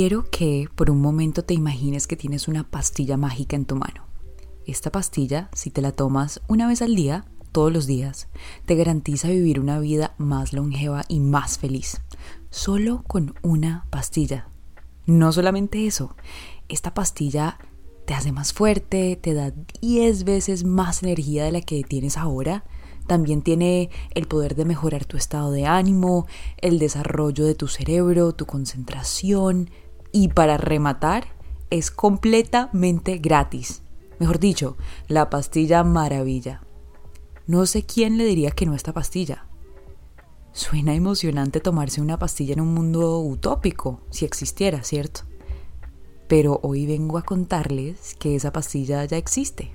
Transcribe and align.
Quiero 0.00 0.30
que 0.30 0.68
por 0.76 0.92
un 0.92 1.00
momento 1.00 1.42
te 1.42 1.54
imagines 1.54 2.06
que 2.06 2.14
tienes 2.14 2.46
una 2.46 2.62
pastilla 2.62 3.16
mágica 3.16 3.56
en 3.56 3.64
tu 3.64 3.74
mano. 3.74 4.06
Esta 4.64 4.92
pastilla, 4.92 5.50
si 5.52 5.70
te 5.70 5.82
la 5.82 5.90
tomas 5.90 6.40
una 6.46 6.68
vez 6.68 6.82
al 6.82 6.94
día, 6.94 7.24
todos 7.50 7.72
los 7.72 7.88
días, 7.88 8.28
te 8.64 8.76
garantiza 8.76 9.26
vivir 9.26 9.58
una 9.58 9.80
vida 9.80 10.14
más 10.16 10.52
longeva 10.52 11.02
y 11.08 11.18
más 11.18 11.58
feliz. 11.58 12.00
Solo 12.48 13.02
con 13.08 13.34
una 13.42 13.86
pastilla. 13.90 14.46
No 15.04 15.32
solamente 15.32 15.84
eso, 15.88 16.14
esta 16.68 16.94
pastilla 16.94 17.58
te 18.06 18.14
hace 18.14 18.30
más 18.30 18.52
fuerte, 18.52 19.18
te 19.20 19.34
da 19.34 19.52
10 19.80 20.22
veces 20.22 20.62
más 20.62 21.02
energía 21.02 21.44
de 21.44 21.50
la 21.50 21.60
que 21.60 21.82
tienes 21.82 22.16
ahora. 22.16 22.62
También 23.08 23.42
tiene 23.42 23.90
el 24.14 24.28
poder 24.28 24.54
de 24.54 24.64
mejorar 24.64 25.06
tu 25.06 25.16
estado 25.16 25.50
de 25.50 25.66
ánimo, 25.66 26.28
el 26.58 26.78
desarrollo 26.78 27.44
de 27.46 27.56
tu 27.56 27.66
cerebro, 27.66 28.32
tu 28.32 28.46
concentración. 28.46 29.70
Y 30.12 30.28
para 30.28 30.56
rematar, 30.56 31.26
es 31.70 31.90
completamente 31.90 33.18
gratis. 33.18 33.82
Mejor 34.18 34.38
dicho, 34.38 34.76
la 35.06 35.30
pastilla 35.30 35.84
maravilla. 35.84 36.62
No 37.46 37.66
sé 37.66 37.84
quién 37.84 38.18
le 38.18 38.24
diría 38.24 38.50
que 38.50 38.66
no 38.66 38.74
esta 38.74 38.92
pastilla. 38.92 39.46
Suena 40.52 40.94
emocionante 40.94 41.60
tomarse 41.60 42.00
una 42.00 42.18
pastilla 42.18 42.54
en 42.54 42.60
un 42.60 42.74
mundo 42.74 43.20
utópico, 43.20 44.00
si 44.10 44.24
existiera, 44.24 44.82
¿cierto? 44.82 45.20
Pero 46.26 46.60
hoy 46.62 46.86
vengo 46.86 47.16
a 47.16 47.22
contarles 47.22 48.14
que 48.18 48.34
esa 48.34 48.52
pastilla 48.52 49.04
ya 49.04 49.16
existe 49.16 49.72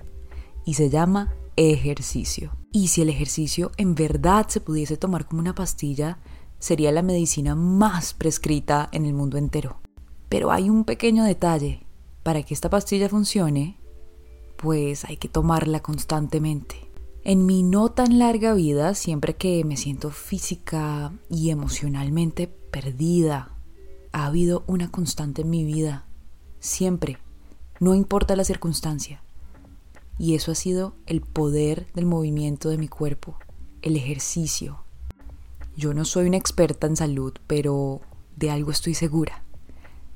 y 0.65 0.73
se 0.73 0.89
llama 0.89 1.33
ejercicio. 1.55 2.51
Y 2.71 2.87
si 2.87 3.01
el 3.01 3.09
ejercicio 3.09 3.71
en 3.77 3.95
verdad 3.95 4.47
se 4.49 4.59
pudiese 4.59 4.97
tomar 4.97 5.25
como 5.25 5.41
una 5.41 5.55
pastilla, 5.55 6.19
sería 6.59 6.91
la 6.91 7.01
medicina 7.01 7.55
más 7.55 8.13
prescrita 8.13 8.89
en 8.91 9.05
el 9.05 9.13
mundo 9.13 9.37
entero. 9.37 9.79
Pero 10.33 10.51
hay 10.51 10.67
un 10.67 10.83
pequeño 10.83 11.25
detalle. 11.25 11.85
Para 12.23 12.41
que 12.41 12.55
esta 12.55 12.71
pastilla 12.71 13.07
funcione, 13.07 13.77
pues 14.57 15.05
hay 15.05 15.17
que 15.17 15.29
tomarla 15.29 15.81
constantemente. 15.81 16.89
En 17.23 17.45
mi 17.45 17.61
no 17.61 17.89
tan 17.89 18.17
larga 18.17 18.55
vida, 18.55 18.95
siempre 18.95 19.35
que 19.35 19.63
me 19.63 19.77
siento 19.77 20.09
física 20.09 21.13
y 21.29 21.51
emocionalmente 21.51 22.47
perdida, 22.47 23.55
ha 24.11 24.25
habido 24.25 24.63
una 24.65 24.89
constante 24.89 25.43
en 25.43 25.51
mi 25.51 25.65
vida. 25.65 26.07
Siempre. 26.59 27.19
No 27.79 27.93
importa 27.93 28.35
la 28.35 28.43
circunstancia. 28.43 29.21
Y 30.17 30.33
eso 30.33 30.51
ha 30.51 30.55
sido 30.55 30.95
el 31.05 31.21
poder 31.21 31.85
del 31.93 32.07
movimiento 32.07 32.69
de 32.69 32.79
mi 32.79 32.87
cuerpo, 32.87 33.37
el 33.83 33.95
ejercicio. 33.97 34.79
Yo 35.77 35.93
no 35.93 36.05
soy 36.05 36.25
una 36.25 36.37
experta 36.37 36.87
en 36.87 36.95
salud, 36.95 37.33
pero 37.45 38.01
de 38.35 38.49
algo 38.49 38.71
estoy 38.71 38.95
segura 38.95 39.43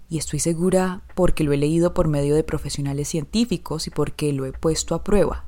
y 0.09 0.17
estoy 0.17 0.39
segura 0.39 1.03
porque 1.15 1.43
lo 1.43 1.53
he 1.53 1.57
leído 1.57 1.93
por 1.93 2.07
medio 2.07 2.35
de 2.35 2.43
profesionales 2.43 3.07
científicos 3.07 3.87
y 3.87 3.89
porque 3.89 4.31
lo 4.33 4.45
he 4.45 4.53
puesto 4.53 4.95
a 4.95 5.03
prueba. 5.03 5.45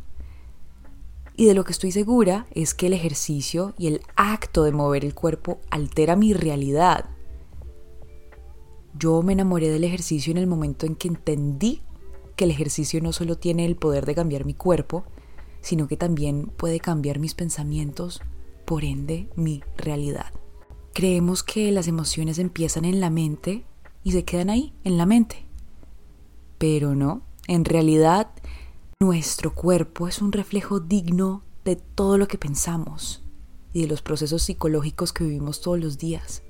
Y 1.35 1.45
de 1.45 1.53
lo 1.53 1.63
que 1.63 1.71
estoy 1.71 1.91
segura 1.91 2.47
es 2.51 2.73
que 2.73 2.87
el 2.87 2.93
ejercicio 2.93 3.73
y 3.77 3.87
el 3.87 4.01
acto 4.17 4.63
de 4.63 4.73
mover 4.73 5.05
el 5.05 5.15
cuerpo 5.15 5.61
altera 5.69 6.17
mi 6.17 6.33
realidad. 6.33 7.05
Yo 8.93 9.21
me 9.21 9.33
enamoré 9.33 9.69
del 9.69 9.85
ejercicio 9.85 10.31
en 10.31 10.37
el 10.37 10.47
momento 10.47 10.85
en 10.85 10.95
que 10.95 11.07
entendí 11.07 11.81
que 12.35 12.43
el 12.43 12.51
ejercicio 12.51 13.01
no 13.01 13.13
solo 13.13 13.37
tiene 13.37 13.65
el 13.65 13.77
poder 13.77 14.05
de 14.05 14.15
cambiar 14.15 14.43
mi 14.43 14.53
cuerpo, 14.53 15.05
sino 15.61 15.87
que 15.87 15.95
también 15.95 16.47
puede 16.47 16.79
cambiar 16.81 17.19
mis 17.19 17.35
pensamientos, 17.35 18.21
por 18.65 18.83
ende 18.83 19.29
mi 19.35 19.63
realidad. 19.77 20.33
Creemos 20.93 21.43
que 21.43 21.71
las 21.71 21.87
emociones 21.87 22.39
empiezan 22.39 22.83
en 22.83 22.99
la 22.99 23.09
mente 23.09 23.63
y 24.03 24.11
se 24.11 24.23
quedan 24.23 24.49
ahí, 24.49 24.73
en 24.83 24.97
la 24.97 25.05
mente. 25.05 25.45
Pero 26.57 26.95
no, 26.95 27.21
en 27.47 27.65
realidad 27.65 28.31
nuestro 28.99 29.53
cuerpo 29.53 30.07
es 30.07 30.21
un 30.21 30.31
reflejo 30.31 30.79
digno 30.79 31.43
de 31.63 31.75
todo 31.75 32.17
lo 32.17 32.27
que 32.27 32.37
pensamos 32.37 33.23
y 33.73 33.81
de 33.83 33.87
los 33.87 34.01
procesos 34.01 34.43
psicológicos 34.43 35.13
que 35.13 35.23
vivimos 35.23 35.61
todos 35.61 35.79
los 35.79 35.97
días. 35.97 36.43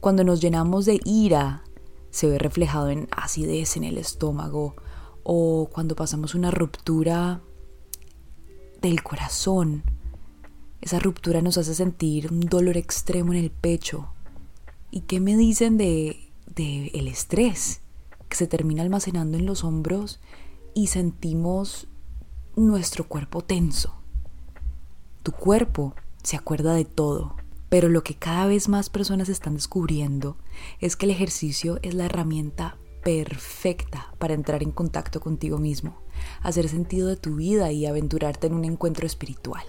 Cuando 0.00 0.22
nos 0.24 0.40
llenamos 0.40 0.84
de 0.84 1.00
ira, 1.04 1.64
se 2.10 2.28
ve 2.28 2.38
reflejado 2.38 2.90
en 2.90 3.08
acidez 3.10 3.76
en 3.76 3.84
el 3.84 3.98
estómago 3.98 4.76
o 5.24 5.68
cuando 5.72 5.96
pasamos 5.96 6.34
una 6.34 6.50
ruptura 6.50 7.40
del 8.80 9.02
corazón. 9.02 9.82
Esa 10.80 11.00
ruptura 11.00 11.42
nos 11.42 11.58
hace 11.58 11.74
sentir 11.74 12.32
un 12.32 12.40
dolor 12.40 12.76
extremo 12.76 13.32
en 13.32 13.40
el 13.40 13.50
pecho. 13.50 14.08
¿Y 14.90 15.02
qué 15.02 15.20
me 15.20 15.36
dicen 15.36 15.76
de 15.76 16.27
el 16.58 17.08
estrés 17.08 17.80
que 18.28 18.36
se 18.36 18.46
termina 18.46 18.82
almacenando 18.82 19.38
en 19.38 19.46
los 19.46 19.64
hombros 19.64 20.20
y 20.74 20.88
sentimos 20.88 21.88
nuestro 22.56 23.04
cuerpo 23.04 23.42
tenso. 23.42 23.94
Tu 25.22 25.32
cuerpo 25.32 25.94
se 26.22 26.36
acuerda 26.36 26.74
de 26.74 26.84
todo, 26.84 27.36
pero 27.68 27.88
lo 27.88 28.02
que 28.02 28.14
cada 28.14 28.46
vez 28.46 28.68
más 28.68 28.90
personas 28.90 29.28
están 29.28 29.54
descubriendo 29.54 30.36
es 30.80 30.96
que 30.96 31.06
el 31.06 31.12
ejercicio 31.12 31.78
es 31.82 31.94
la 31.94 32.06
herramienta 32.06 32.76
perfecta 33.02 34.12
para 34.18 34.34
entrar 34.34 34.62
en 34.62 34.72
contacto 34.72 35.20
contigo 35.20 35.58
mismo, 35.58 35.98
hacer 36.42 36.68
sentido 36.68 37.08
de 37.08 37.16
tu 37.16 37.36
vida 37.36 37.72
y 37.72 37.86
aventurarte 37.86 38.48
en 38.48 38.54
un 38.54 38.64
encuentro 38.64 39.06
espiritual. 39.06 39.64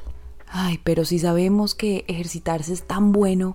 Ay, 0.48 0.80
pero 0.84 1.06
si 1.06 1.20
sabemos 1.20 1.76
que 1.76 2.06
ejercitarse 2.08 2.74
es 2.74 2.84
tan 2.84 3.12
bueno, 3.12 3.54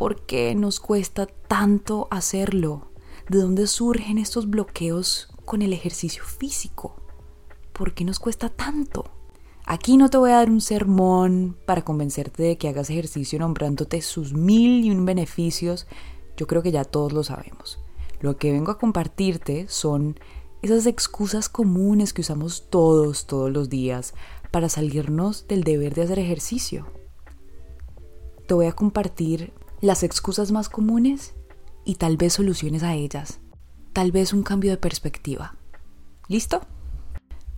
¿Por 0.00 0.22
qué 0.22 0.54
nos 0.54 0.80
cuesta 0.80 1.26
tanto 1.26 2.08
hacerlo? 2.10 2.90
¿De 3.28 3.36
dónde 3.36 3.66
surgen 3.66 4.16
estos 4.16 4.48
bloqueos 4.48 5.28
con 5.44 5.60
el 5.60 5.74
ejercicio 5.74 6.24
físico? 6.24 6.96
¿Por 7.74 7.92
qué 7.92 8.06
nos 8.06 8.18
cuesta 8.18 8.48
tanto? 8.48 9.04
Aquí 9.66 9.98
no 9.98 10.08
te 10.08 10.16
voy 10.16 10.30
a 10.30 10.36
dar 10.36 10.48
un 10.48 10.62
sermón 10.62 11.54
para 11.66 11.84
convencerte 11.84 12.42
de 12.42 12.56
que 12.56 12.68
hagas 12.68 12.88
ejercicio 12.88 13.38
nombrándote 13.38 14.00
sus 14.00 14.32
mil 14.32 14.86
y 14.86 14.90
un 14.90 15.04
beneficios. 15.04 15.86
Yo 16.34 16.46
creo 16.46 16.62
que 16.62 16.72
ya 16.72 16.84
todos 16.84 17.12
lo 17.12 17.22
sabemos. 17.22 17.78
Lo 18.22 18.38
que 18.38 18.52
vengo 18.52 18.70
a 18.70 18.78
compartirte 18.78 19.66
son 19.68 20.18
esas 20.62 20.86
excusas 20.86 21.50
comunes 21.50 22.14
que 22.14 22.22
usamos 22.22 22.70
todos, 22.70 23.26
todos 23.26 23.50
los 23.50 23.68
días, 23.68 24.14
para 24.50 24.70
salirnos 24.70 25.46
del 25.46 25.62
deber 25.62 25.94
de 25.94 26.04
hacer 26.04 26.18
ejercicio. 26.18 26.86
Te 28.46 28.54
voy 28.54 28.64
a 28.64 28.72
compartir 28.72 29.52
las 29.80 30.02
excusas 30.02 30.52
más 30.52 30.68
comunes 30.68 31.34
y 31.84 31.94
tal 31.94 32.16
vez 32.16 32.34
soluciones 32.34 32.82
a 32.82 32.94
ellas. 32.94 33.40
Tal 33.92 34.12
vez 34.12 34.32
un 34.32 34.42
cambio 34.42 34.70
de 34.70 34.76
perspectiva. 34.76 35.56
¿Listo? 36.28 36.60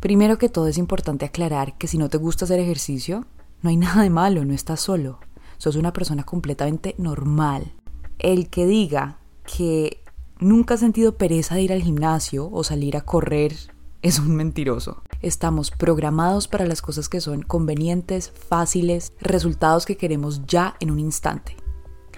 Primero 0.00 0.38
que 0.38 0.48
todo 0.48 0.68
es 0.68 0.78
importante 0.78 1.24
aclarar 1.24 1.76
que 1.78 1.86
si 1.86 1.98
no 1.98 2.08
te 2.08 2.18
gusta 2.18 2.44
hacer 2.44 2.60
ejercicio, 2.60 3.26
no 3.60 3.70
hay 3.70 3.76
nada 3.78 4.02
de 4.02 4.10
malo, 4.10 4.44
no 4.44 4.54
estás 4.54 4.80
solo. 4.80 5.18
Sos 5.58 5.76
una 5.76 5.92
persona 5.92 6.24
completamente 6.24 6.94
normal. 6.98 7.72
El 8.18 8.50
que 8.50 8.66
diga 8.66 9.18
que 9.44 10.02
nunca 10.38 10.74
ha 10.74 10.78
sentido 10.78 11.16
pereza 11.16 11.56
de 11.56 11.62
ir 11.62 11.72
al 11.72 11.82
gimnasio 11.82 12.48
o 12.50 12.64
salir 12.64 12.96
a 12.96 13.02
correr 13.02 13.54
es 14.02 14.18
un 14.18 14.34
mentiroso. 14.34 15.02
Estamos 15.22 15.70
programados 15.70 16.48
para 16.48 16.66
las 16.66 16.82
cosas 16.82 17.08
que 17.08 17.20
son 17.20 17.42
convenientes, 17.42 18.30
fáciles, 18.30 19.12
resultados 19.20 19.86
que 19.86 19.96
queremos 19.96 20.46
ya 20.46 20.74
en 20.80 20.90
un 20.90 20.98
instante. 20.98 21.61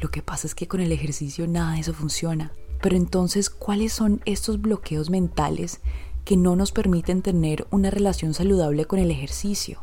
Lo 0.00 0.10
que 0.10 0.22
pasa 0.22 0.46
es 0.46 0.54
que 0.54 0.68
con 0.68 0.80
el 0.80 0.92
ejercicio 0.92 1.46
nada 1.46 1.74
de 1.74 1.80
eso 1.80 1.94
funciona. 1.94 2.52
Pero 2.80 2.96
entonces, 2.96 3.50
¿cuáles 3.50 3.92
son 3.92 4.20
estos 4.24 4.60
bloqueos 4.60 5.10
mentales 5.10 5.80
que 6.24 6.36
no 6.36 6.56
nos 6.56 6.72
permiten 6.72 7.22
tener 7.22 7.66
una 7.70 7.90
relación 7.90 8.34
saludable 8.34 8.84
con 8.84 8.98
el 8.98 9.10
ejercicio? 9.10 9.78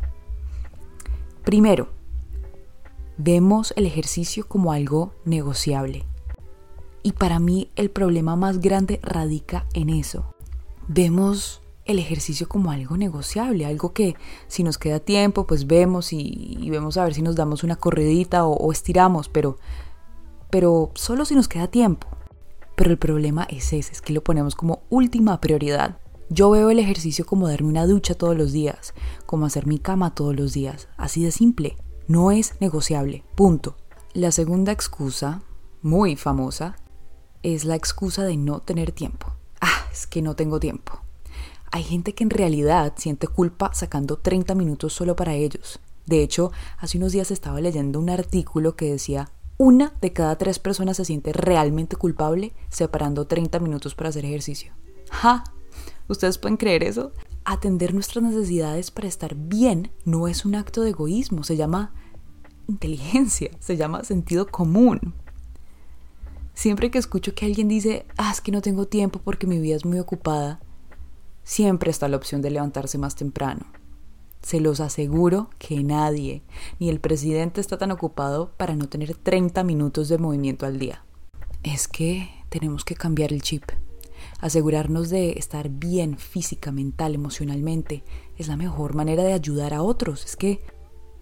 Primero, 1.43 1.89
vemos 3.17 3.73
el 3.75 3.85
ejercicio 3.85 4.47
como 4.47 4.71
algo 4.71 5.13
negociable. 5.25 6.05
Y 7.03 7.13
para 7.13 7.39
mí 7.39 7.69
el 7.75 7.89
problema 7.89 8.35
más 8.35 8.59
grande 8.59 8.99
radica 9.01 9.65
en 9.73 9.89
eso. 9.89 10.35
Vemos 10.87 11.61
el 11.85 11.99
ejercicio 11.99 12.47
como 12.47 12.71
algo 12.71 12.97
negociable, 12.97 13.65
algo 13.65 13.93
que 13.93 14.15
si 14.47 14.63
nos 14.63 14.77
queda 14.77 14.99
tiempo, 14.99 15.47
pues 15.47 15.67
vemos 15.67 16.13
y, 16.13 16.67
vemos 16.69 16.97
a 16.97 17.03
ver 17.03 17.13
si 17.13 17.21
nos 17.21 17.35
damos 17.35 17.63
una 17.63 17.75
corredita 17.75 18.45
o, 18.45 18.71
estiramos, 18.71 19.29
pero 19.29 19.57
pero 20.51 20.91
solo 20.95 21.25
si 21.25 21.33
nos 21.33 21.47
queda 21.47 21.67
tiempo. 21.67 22.07
Pero 22.75 22.91
el 22.91 22.97
problema 22.97 23.43
es 23.49 23.73
ese, 23.73 23.91
es 23.91 24.01
que 24.01 24.13
lo 24.13 24.23
ponemos 24.23 24.55
como 24.55 24.83
última 24.89 25.39
prioridad. 25.41 25.97
Yo 26.29 26.49
veo 26.49 26.69
el 26.69 26.79
ejercicio 26.79 27.25
como 27.25 27.47
darme 27.47 27.69
una 27.69 27.87
ducha 27.87 28.15
todos 28.15 28.37
los 28.37 28.51
días, 28.51 28.93
como 29.25 29.45
hacer 29.45 29.67
mi 29.67 29.79
cama 29.79 30.15
todos 30.15 30.35
los 30.35 30.53
días, 30.53 30.87
así 30.97 31.23
de 31.23 31.31
simple. 31.31 31.77
No 32.07 32.31
es 32.31 32.55
negociable, 32.59 33.23
punto. 33.35 33.75
La 34.13 34.31
segunda 34.31 34.71
excusa, 34.71 35.41
muy 35.81 36.15
famosa, 36.15 36.75
es 37.43 37.65
la 37.65 37.75
excusa 37.75 38.23
de 38.23 38.37
no 38.37 38.59
tener 38.61 38.91
tiempo. 38.91 39.27
Ah, 39.59 39.85
es 39.91 40.07
que 40.07 40.21
no 40.21 40.35
tengo 40.35 40.59
tiempo. 40.59 41.01
Hay 41.71 41.83
gente 41.83 42.13
que 42.13 42.23
en 42.23 42.29
realidad 42.29 42.93
siente 42.97 43.27
culpa 43.27 43.73
sacando 43.73 44.17
30 44.17 44.55
minutos 44.55 44.93
solo 44.93 45.15
para 45.15 45.33
ellos. 45.33 45.79
De 46.05 46.21
hecho, 46.21 46.51
hace 46.77 46.97
unos 46.97 47.13
días 47.13 47.31
estaba 47.31 47.61
leyendo 47.61 47.99
un 47.99 48.09
artículo 48.09 48.75
que 48.75 48.91
decía 48.91 49.31
una 49.61 49.93
de 50.01 50.11
cada 50.11 50.39
tres 50.39 50.57
personas 50.57 50.97
se 50.97 51.05
siente 51.05 51.33
realmente 51.33 51.95
culpable 51.95 52.51
separando 52.69 53.27
30 53.27 53.59
minutos 53.59 53.93
para 53.93 54.09
hacer 54.09 54.25
ejercicio. 54.25 54.73
¡Ja! 55.11 55.43
¿Ustedes 56.07 56.39
pueden 56.39 56.57
creer 56.57 56.83
eso? 56.83 57.11
Atender 57.45 57.93
nuestras 57.93 58.23
necesidades 58.23 58.89
para 58.89 59.07
estar 59.07 59.35
bien 59.35 59.91
no 60.03 60.27
es 60.27 60.45
un 60.45 60.55
acto 60.55 60.81
de 60.81 60.89
egoísmo, 60.89 61.43
se 61.43 61.57
llama 61.57 61.93
inteligencia, 62.67 63.51
se 63.59 63.77
llama 63.77 64.03
sentido 64.03 64.47
común. 64.47 65.13
Siempre 66.55 66.89
que 66.89 66.97
escucho 66.97 67.35
que 67.35 67.45
alguien 67.45 67.67
dice, 67.67 68.07
ah, 68.17 68.31
es 68.31 68.41
que 68.41 68.51
no 68.51 68.63
tengo 68.63 68.87
tiempo 68.87 69.21
porque 69.23 69.45
mi 69.45 69.59
vida 69.59 69.75
es 69.75 69.85
muy 69.85 69.99
ocupada, 69.99 70.59
siempre 71.43 71.91
está 71.91 72.07
la 72.07 72.17
opción 72.17 72.41
de 72.41 72.49
levantarse 72.49 72.97
más 72.97 73.13
temprano. 73.13 73.67
Se 74.41 74.59
los 74.59 74.79
aseguro 74.79 75.49
que 75.59 75.83
nadie, 75.83 76.43
ni 76.79 76.89
el 76.89 76.99
presidente 76.99 77.61
está 77.61 77.77
tan 77.77 77.91
ocupado 77.91 78.51
para 78.57 78.75
no 78.75 78.89
tener 78.89 79.15
30 79.15 79.63
minutos 79.63 80.09
de 80.09 80.17
movimiento 80.17 80.65
al 80.65 80.79
día. 80.79 81.05
Es 81.63 81.87
que 81.87 82.29
tenemos 82.49 82.83
que 82.83 82.95
cambiar 82.95 83.31
el 83.33 83.41
chip. 83.41 83.63
Asegurarnos 84.39 85.09
de 85.09 85.33
estar 85.33 85.69
bien 85.69 86.17
física, 86.17 86.71
mental, 86.71 87.15
emocionalmente 87.15 88.03
es 88.37 88.47
la 88.47 88.57
mejor 88.57 88.95
manera 88.95 89.23
de 89.23 89.33
ayudar 89.33 89.73
a 89.73 89.83
otros. 89.83 90.25
Es 90.25 90.35
que 90.35 90.59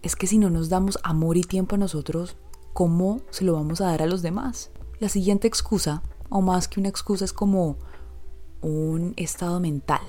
es 0.01 0.16
que 0.16 0.27
si 0.27 0.38
no 0.38 0.50
nos 0.50 0.69
damos 0.69 0.98
amor 1.04 1.36
y 1.36 1.42
tiempo 1.42 1.75
a 1.75 1.77
nosotros, 1.77 2.38
¿cómo 2.74 3.21
se 3.31 3.44
lo 3.44 3.54
vamos 3.54 3.81
a 3.81 3.88
dar 3.88 4.01
a 4.01 4.07
los 4.07 4.21
demás? 4.21 4.71
La 5.00 5.10
siguiente 5.10 5.48
excusa, 5.48 6.04
o 6.30 6.42
más 6.42 6.69
que 6.69 6.80
una 6.80 6.89
excusa, 6.89 7.25
es 7.25 7.33
como 7.33 7.77
un 8.62 9.13
estado 9.18 9.60
mental, 9.60 10.01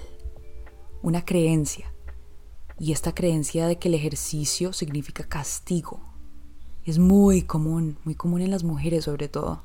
una 1.03 1.25
creencia. 1.25 1.93
Y 2.81 2.93
esta 2.93 3.15
creencia 3.15 3.67
de 3.67 3.77
que 3.77 3.88
el 3.88 3.94
ejercicio 3.94 4.73
significa 4.73 5.23
castigo. 5.25 6.00
Es 6.87 6.99
muy 6.99 7.43
común, 7.43 7.99
muy 8.05 8.15
común 8.15 8.41
en 8.41 8.50
las 8.50 8.65
mujeres 8.65 9.05
sobre 9.05 9.29
todo. 9.29 9.61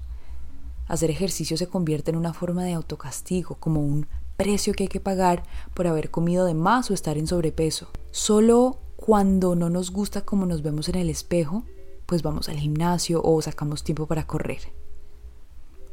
Hacer 0.90 1.10
ejercicio 1.10 1.56
se 1.56 1.68
convierte 1.68 2.12
en 2.12 2.18
una 2.18 2.34
forma 2.34 2.66
de 2.66 2.74
autocastigo, 2.74 3.56
como 3.56 3.80
un 3.80 4.06
precio 4.36 4.74
que 4.74 4.84
hay 4.84 4.90
que 4.90 5.00
pagar 5.00 5.44
por 5.74 5.88
haber 5.88 6.12
comido 6.12 6.46
de 6.46 6.56
más 6.56 6.92
o 6.92 6.94
estar 6.94 7.18
en 7.18 7.26
sobrepeso. 7.26 7.88
Solo 8.12 8.80
cuando 8.98 9.56
no 9.56 9.70
nos 9.70 9.92
gusta 9.92 10.26
como 10.26 10.46
nos 10.46 10.62
vemos 10.62 10.90
en 10.90 10.96
el 10.96 11.10
espejo, 11.10 11.64
pues 12.08 12.22
vamos 12.22 12.50
al 12.50 12.58
gimnasio 12.58 13.22
o 13.24 13.42
sacamos 13.42 13.86
tiempo 13.86 14.08
para 14.08 14.28
correr. 14.28 14.74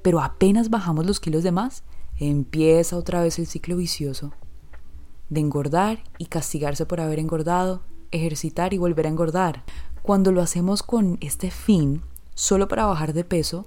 Pero 0.02 0.20
apenas 0.20 0.70
bajamos 0.70 1.06
los 1.06 1.20
kilos 1.20 1.44
de 1.44 1.52
más, 1.52 1.84
empieza 2.18 2.96
otra 2.96 3.22
vez 3.22 3.38
el 3.38 3.46
ciclo 3.46 3.76
vicioso 3.76 4.32
de 5.32 5.40
engordar 5.40 6.02
y 6.18 6.26
castigarse 6.26 6.84
por 6.84 7.00
haber 7.00 7.18
engordado, 7.18 7.82
ejercitar 8.10 8.74
y 8.74 8.78
volver 8.78 9.06
a 9.06 9.10
engordar. 9.10 9.64
Cuando 10.02 10.30
lo 10.30 10.42
hacemos 10.42 10.82
con 10.82 11.16
este 11.20 11.50
fin, 11.50 12.02
solo 12.34 12.68
para 12.68 12.86
bajar 12.86 13.14
de 13.14 13.24
peso, 13.24 13.66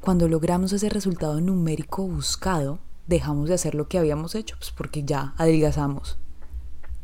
cuando 0.00 0.26
logramos 0.26 0.72
ese 0.72 0.88
resultado 0.88 1.40
numérico 1.40 2.06
buscado, 2.06 2.78
dejamos 3.06 3.48
de 3.48 3.54
hacer 3.54 3.74
lo 3.74 3.88
que 3.88 3.98
habíamos 3.98 4.34
hecho, 4.34 4.56
pues 4.58 4.70
porque 4.70 5.04
ya 5.04 5.34
adelgazamos. 5.36 6.18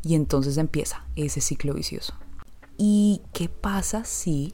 Y 0.01 0.15
entonces 0.15 0.57
empieza 0.57 1.05
ese 1.15 1.41
ciclo 1.41 1.73
vicioso. 1.73 2.13
¿Y 2.77 3.21
qué 3.31 3.47
pasa 3.47 4.05
si 4.05 4.53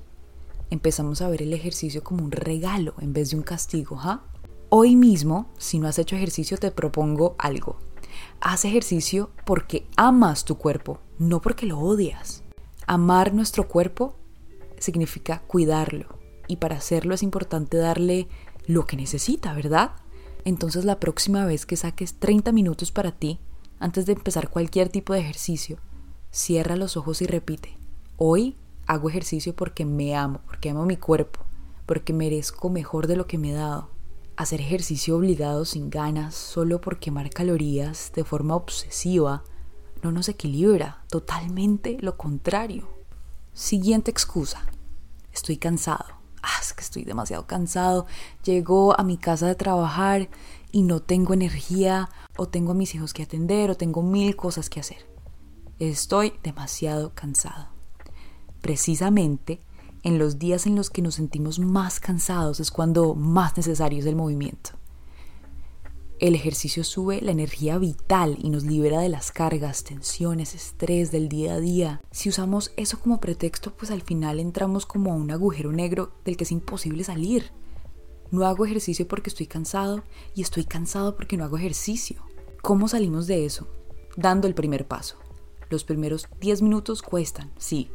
empezamos 0.70 1.22
a 1.22 1.30
ver 1.30 1.42
el 1.42 1.54
ejercicio 1.54 2.04
como 2.04 2.24
un 2.24 2.32
regalo 2.32 2.94
en 3.00 3.14
vez 3.14 3.32
de 3.32 3.38
un 3.38 3.44
castigo? 3.44 3.96
¿ja? 3.96 4.24
Hoy 4.70 4.96
mismo, 4.96 5.50
si 5.58 5.80
no 5.80 5.88
has 5.88 6.00
hecho 6.00 6.16
ejercicio, 6.16 6.58
te 6.58 6.72
propongo 6.72 7.36
algo. 7.38 7.91
Haz 8.40 8.66
ejercicio 8.66 9.32
porque 9.46 9.88
amas 9.96 10.46
tu 10.46 10.58
cuerpo, 10.58 11.00
no 11.20 11.42
porque 11.42 11.66
lo 11.66 11.80
odias. 11.80 12.44
Amar 12.88 13.34
nuestro 13.34 13.68
cuerpo 13.68 14.16
significa 14.80 15.42
cuidarlo 15.48 16.20
y 16.48 16.58
para 16.58 16.78
hacerlo 16.78 17.14
es 17.14 17.24
importante 17.24 17.78
darle 17.78 18.28
lo 18.66 18.86
que 18.86 18.98
necesita, 18.98 19.54
¿verdad? 19.54 19.92
Entonces 20.44 20.86
la 20.86 21.00
próxima 21.00 21.46
vez 21.46 21.66
que 21.66 21.78
saques 21.78 22.16
30 22.16 22.52
minutos 22.52 22.92
para 22.92 23.12
ti, 23.12 23.40
antes 23.80 24.06
de 24.06 24.14
empezar 24.14 24.50
cualquier 24.50 24.90
tipo 24.90 25.14
de 25.14 25.20
ejercicio, 25.20 25.78
cierra 26.32 26.76
los 26.76 26.98
ojos 26.98 27.22
y 27.22 27.28
repite, 27.28 27.78
hoy 28.18 28.58
hago 28.88 29.10
ejercicio 29.10 29.56
porque 29.56 29.86
me 29.86 30.16
amo, 30.16 30.42
porque 30.46 30.70
amo 30.70 30.86
mi 30.86 30.98
cuerpo, 30.98 31.42
porque 31.86 32.14
merezco 32.14 32.70
mejor 32.70 33.08
de 33.08 33.16
lo 33.16 33.28
que 33.28 33.38
me 33.38 33.52
he 33.52 33.54
dado 33.54 33.90
hacer 34.36 34.62
ejercicio 34.62 35.18
obligado 35.18 35.66
sin 35.66 35.90
ganas 35.90 36.36
solo 36.36 36.82
por 36.82 37.00
quemar 37.00 37.30
calorías 37.30 38.12
de 38.16 38.24
forma 38.24 38.56
obsesiva 38.56 39.44
no 40.02 40.12
nos 40.12 40.30
equilibra, 40.30 41.04
totalmente 41.10 41.98
lo 42.02 42.18
contrario. 42.18 42.90
Siguiente 43.54 44.10
excusa. 44.10 44.66
Estoy 45.32 45.58
cansado. 45.58 46.06
Ah, 46.42 46.58
es 46.60 46.74
que 46.74 46.82
estoy 46.82 47.04
demasiado 47.04 47.46
cansado. 47.46 48.08
Llego 48.44 49.00
a 49.00 49.04
mi 49.04 49.18
casa 49.18 49.48
de 49.48 49.56
trabajar 49.56 50.30
y 50.72 50.82
no 50.82 51.02
tengo 51.02 51.34
energía 51.34 52.10
o 52.36 52.48
tengo 52.48 52.72
a 52.72 52.76
mis 52.76 52.96
hijos 52.96 53.14
que 53.14 53.24
atender 53.24 53.70
o 53.70 53.78
tengo 53.78 54.02
mil 54.02 54.36
cosas 54.36 54.70
que 54.70 54.80
hacer. 54.80 55.08
Estoy 55.78 56.34
demasiado 56.42 57.14
cansado. 57.14 57.70
Precisamente 58.62 59.62
en 60.04 60.18
los 60.18 60.40
días 60.40 60.66
en 60.66 60.76
los 60.76 60.90
que 60.90 61.02
nos 61.02 61.16
sentimos 61.16 61.60
más 61.60 62.00
cansados 62.00 62.60
es 62.60 62.72
cuando 62.72 63.14
más 63.16 63.56
necesario 63.56 64.00
es 64.00 64.06
el 64.06 64.16
movimiento. 64.16 64.72
El 66.20 66.36
ejercicio 66.36 66.84
sube 66.84 67.20
la 67.22 67.32
energía 67.32 67.80
vital 67.80 68.38
y 68.40 68.52
nos 68.52 68.64
libera 68.64 69.00
de 69.00 69.10
las 69.10 69.32
cargas, 69.32 69.84
tensiones, 69.84 70.54
estrés 70.54 71.12
del 71.12 71.30
día 71.30 71.56
a 71.56 71.60
día. 71.60 72.02
Si 72.12 72.30
usamos 72.30 72.72
eso 72.78 73.00
como 73.00 73.20
pretexto, 73.20 73.74
pues 73.76 73.90
al 73.90 74.04
final 74.04 74.40
entramos 74.40 74.86
como 74.86 75.12
a 75.12 75.16
un 75.16 75.32
agujero 75.32 75.72
negro 75.72 76.12
del 76.24 76.38
que 76.38 76.44
es 76.44 76.52
imposible 76.52 77.04
salir. 77.04 77.52
No 78.30 78.46
hago 78.46 78.66
ejercicio 78.66 79.08
porque 79.08 79.32
estoy 79.32 79.48
cansado 79.48 80.04
y 80.36 80.44
estoy 80.44 80.64
cansado 80.64 81.16
porque 81.16 81.38
no 81.38 81.44
hago 81.44 81.58
ejercicio. 81.58 82.22
¿Cómo 82.62 82.88
salimos 82.88 83.26
de 83.26 83.46
eso? 83.46 83.68
Dando 84.16 84.48
el 84.48 84.54
primer 84.54 84.88
paso. 84.88 85.18
Los 85.72 85.84
primeros 85.84 86.28
10 86.40 86.62
minutos 86.62 87.02
cuestan, 87.02 87.52
sí, 87.58 87.90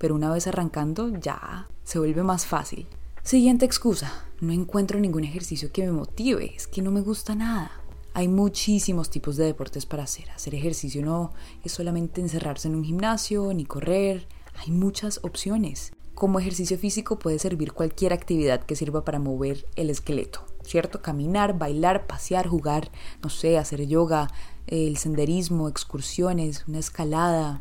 pero 0.00 0.14
una 0.14 0.32
vez 0.32 0.46
arrancando 0.46 1.08
ya 1.18 1.68
se 1.84 1.98
vuelve 1.98 2.22
más 2.22 2.46
fácil. 2.46 2.86
Siguiente 3.22 3.66
excusa, 3.66 4.24
no 4.40 4.50
encuentro 4.50 4.98
ningún 4.98 5.24
ejercicio 5.24 5.70
que 5.70 5.84
me 5.84 5.92
motive, 5.92 6.54
es 6.56 6.66
que 6.66 6.80
no 6.80 6.90
me 6.90 7.02
gusta 7.02 7.34
nada. 7.34 7.70
Hay 8.14 8.26
muchísimos 8.26 9.10
tipos 9.10 9.36
de 9.36 9.44
deportes 9.44 9.84
para 9.84 10.04
hacer. 10.04 10.30
Hacer 10.30 10.54
ejercicio 10.54 11.04
no 11.04 11.32
es 11.62 11.72
solamente 11.72 12.22
encerrarse 12.22 12.68
en 12.68 12.76
un 12.76 12.84
gimnasio 12.84 13.52
ni 13.52 13.66
correr, 13.66 14.26
hay 14.56 14.72
muchas 14.72 15.20
opciones. 15.22 15.92
Como 16.14 16.40
ejercicio 16.40 16.78
físico 16.78 17.18
puede 17.18 17.38
servir 17.38 17.72
cualquier 17.72 18.14
actividad 18.14 18.64
que 18.64 18.76
sirva 18.76 19.04
para 19.04 19.18
mover 19.18 19.66
el 19.76 19.90
esqueleto, 19.90 20.46
¿cierto? 20.64 21.02
Caminar, 21.02 21.58
bailar, 21.58 22.06
pasear, 22.06 22.48
jugar, 22.48 22.90
no 23.22 23.28
sé, 23.28 23.58
hacer 23.58 23.86
yoga, 23.86 24.28
el 24.66 24.96
senderismo, 24.96 25.68
excursiones, 25.68 26.64
una 26.66 26.78
escalada. 26.78 27.60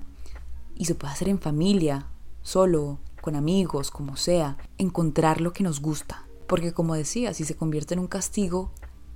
Y 0.76 0.86
se 0.86 0.96
puede 0.96 1.14
hacer 1.14 1.28
en 1.28 1.40
familia, 1.40 2.08
solo, 2.50 3.00
con 3.22 3.36
amigos, 3.36 3.92
como 3.92 4.16
sea, 4.16 4.58
encontrar 4.78 5.40
lo 5.40 5.54
que 5.54 5.64
nos 5.64 5.82
gusta. 5.82 6.26
Porque 6.48 6.74
como 6.74 6.96
decía, 6.96 7.34
si 7.34 7.46
se 7.46 7.56
convierte 7.56 7.94
en 7.94 8.00
un 8.00 8.08
castigo, 8.08 8.72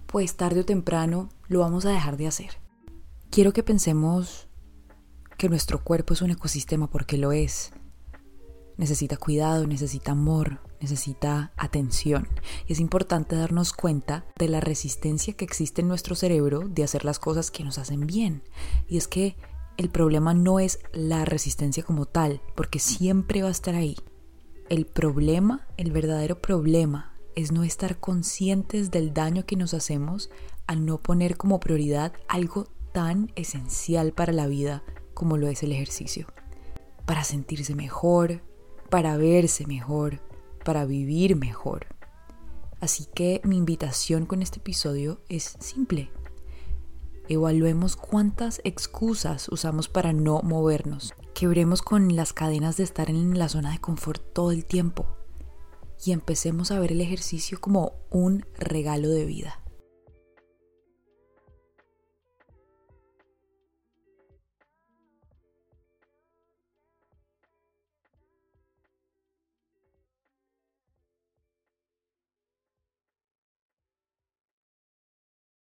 pues 0.05 0.37
tarde 0.37 0.59
o 0.59 0.65
temprano 0.65 1.29
lo 1.47 1.59
vamos 1.59 1.85
a 1.85 1.89
dejar 1.89 2.15
de 2.17 2.27
hacer. 2.27 2.59
Quiero 3.31 3.51
que 3.51 3.63
pensemos 3.63 4.47
que 5.37 5.49
nuestro 5.49 5.83
cuerpo 5.83 6.13
es 6.13 6.21
un 6.21 6.29
ecosistema 6.29 6.91
porque 6.91 7.17
lo 7.17 7.31
es. 7.31 7.71
Necesita 8.77 9.17
cuidado, 9.17 9.65
necesita 9.65 10.11
amor, 10.11 10.59
necesita 10.79 11.53
atención. 11.57 12.27
Y 12.67 12.73
es 12.73 12.79
importante 12.79 13.35
darnos 13.35 13.73
cuenta 13.73 14.25
de 14.37 14.47
la 14.47 14.59
resistencia 14.59 15.33
que 15.33 15.45
existe 15.45 15.81
en 15.81 15.87
nuestro 15.87 16.13
cerebro 16.13 16.67
de 16.67 16.83
hacer 16.83 17.03
las 17.03 17.17
cosas 17.17 17.49
que 17.49 17.63
nos 17.63 17.79
hacen 17.79 18.05
bien. 18.05 18.43
Y 18.87 18.97
es 18.97 19.07
que 19.07 19.35
el 19.77 19.89
problema 19.89 20.33
no 20.33 20.59
es 20.59 20.79
la 20.93 21.25
resistencia 21.25 21.83
como 21.83 22.05
tal, 22.05 22.41
porque 22.55 22.79
siempre 22.79 23.41
va 23.41 23.47
a 23.47 23.51
estar 23.51 23.75
ahí. 23.75 23.95
El 24.69 24.85
problema, 24.85 25.67
el 25.77 25.91
verdadero 25.91 26.41
problema, 26.41 27.13
es 27.35 27.51
no 27.51 27.63
estar 27.63 27.99
conscientes 27.99 28.91
del 28.91 29.13
daño 29.13 29.45
que 29.45 29.55
nos 29.55 29.73
hacemos 29.73 30.29
al 30.67 30.85
no 30.85 31.01
poner 31.01 31.37
como 31.37 31.59
prioridad 31.59 32.13
algo 32.27 32.67
tan 32.91 33.31
esencial 33.35 34.13
para 34.13 34.31
la 34.31 34.47
vida 34.47 34.83
como 35.13 35.37
lo 35.37 35.47
es 35.47 35.63
el 35.63 35.71
ejercicio. 35.71 36.27
Para 37.05 37.23
sentirse 37.23 37.75
mejor, 37.75 38.41
para 38.89 39.17
verse 39.17 39.65
mejor, 39.65 40.21
para 40.63 40.85
vivir 40.85 41.35
mejor. 41.35 41.87
Así 42.79 43.07
que 43.13 43.41
mi 43.43 43.57
invitación 43.57 44.25
con 44.25 44.41
este 44.41 44.59
episodio 44.59 45.21
es 45.29 45.55
simple. 45.59 46.11
Evaluemos 47.29 47.95
cuántas 47.95 48.59
excusas 48.65 49.47
usamos 49.49 49.87
para 49.87 50.11
no 50.11 50.41
movernos. 50.41 51.13
Quebremos 51.33 51.81
con 51.81 52.15
las 52.15 52.33
cadenas 52.33 52.77
de 52.77 52.83
estar 52.83 53.09
en 53.09 53.39
la 53.39 53.47
zona 53.47 53.71
de 53.71 53.79
confort 53.79 54.21
todo 54.33 54.51
el 54.51 54.65
tiempo. 54.65 55.07
Y 56.05 56.11
empecemos 56.11 56.71
a 56.71 56.79
ver 56.79 56.91
el 56.91 56.99
ejercicio 56.99 57.61
como 57.61 57.93
un 58.09 58.45
regalo 58.57 59.07
de 59.09 59.25
vida. 59.25 59.62